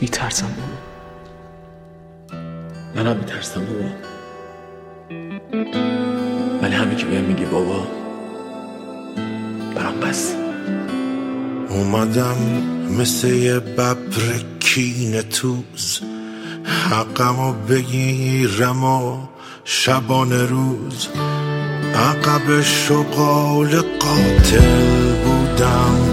[0.00, 0.46] میترسم.
[0.46, 0.78] بابا
[2.94, 3.90] منم میترسم بابا.
[6.62, 7.86] ولی همه که بهم میگی بابا
[9.74, 10.34] برام بس.
[11.68, 12.36] اومدم
[12.98, 16.00] مثل یه ببر کین توز.
[16.64, 19.18] حقمو بگیرم و
[19.64, 21.08] شبان روز.
[21.94, 26.07] عقب شغال قاتل بودم.